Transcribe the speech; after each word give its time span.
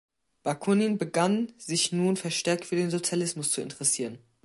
Bakunin 0.41 0.97
begann 0.97 1.53
sich 1.59 1.91
nun 1.91 2.17
verstärkt 2.17 2.65
für 2.65 2.75
den 2.75 2.89
Sozialismus 2.89 3.51
zu 3.51 3.61
interessieren. 3.61 4.17